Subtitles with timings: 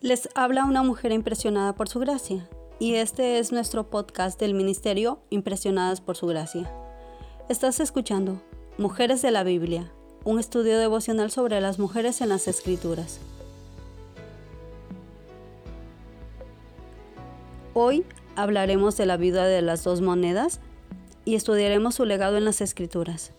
[0.00, 2.48] Les habla una mujer impresionada por su gracia
[2.78, 6.70] y este es nuestro podcast del Ministerio Impresionadas por su gracia.
[7.48, 8.40] Estás escuchando
[8.76, 9.90] Mujeres de la Biblia,
[10.22, 13.18] un estudio devocional sobre las mujeres en las Escrituras.
[17.74, 18.04] Hoy
[18.36, 20.60] hablaremos de la viuda de las dos monedas
[21.24, 23.32] y estudiaremos su legado en las Escrituras.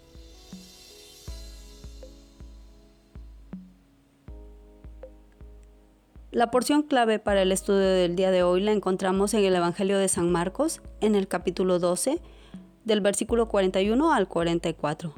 [6.32, 9.98] La porción clave para el estudio del día de hoy la encontramos en el Evangelio
[9.98, 12.22] de San Marcos, en el capítulo 12,
[12.86, 15.16] del versículo 41 al 44.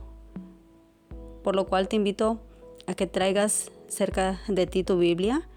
[1.44, 2.40] Por lo cual te invito
[2.88, 5.50] a que traigas cerca de ti tu Biblia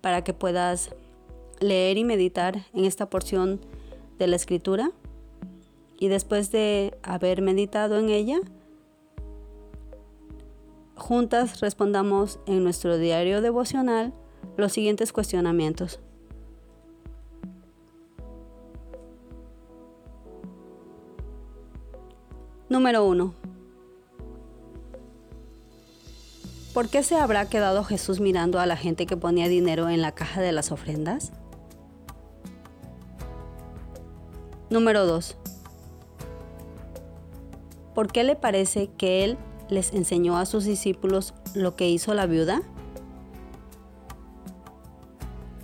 [0.00, 0.94] para que puedas
[1.60, 3.60] leer y meditar en esta porción
[4.18, 4.92] de la escritura.
[5.98, 8.38] Y después de haber meditado en ella,
[10.96, 14.12] juntas respondamos en nuestro diario devocional
[14.56, 16.00] los siguientes cuestionamientos.
[22.68, 23.32] Número 1.
[26.74, 30.12] ¿Por qué se habrá quedado Jesús mirando a la gente que ponía dinero en la
[30.12, 31.32] caja de las ofrendas?
[34.68, 35.36] Número 2.
[37.94, 42.26] ¿Por qué le parece que Él les enseñó a sus discípulos lo que hizo la
[42.26, 42.62] viuda?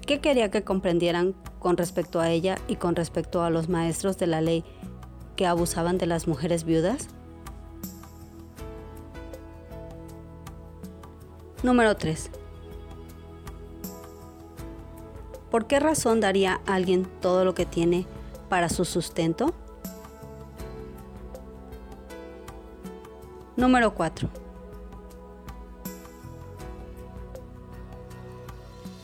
[0.07, 4.27] ¿Qué quería que comprendieran con respecto a ella y con respecto a los maestros de
[4.27, 4.65] la ley
[5.37, 7.09] que abusaban de las mujeres viudas?
[11.63, 12.31] Número 3.
[15.51, 18.07] ¿Por qué razón daría alguien todo lo que tiene
[18.49, 19.55] para su sustento?
[23.63, 24.29] Número 4.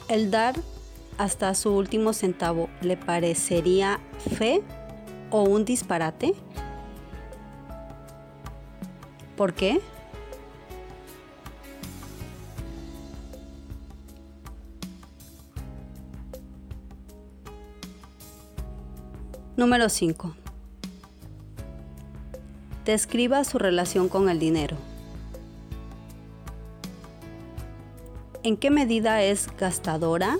[0.08, 0.56] El dar
[1.16, 4.00] hasta su último centavo le parecería
[4.36, 4.64] fe
[5.30, 6.34] o un disparate?
[9.36, 9.80] ¿Por qué?
[19.56, 20.47] Número 5
[22.88, 24.78] describa su relación con el dinero.
[28.42, 30.38] ¿En qué medida es gastadora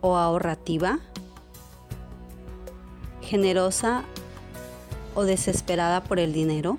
[0.00, 0.98] o ahorrativa?
[3.20, 4.02] ¿Generosa
[5.14, 6.78] o desesperada por el dinero?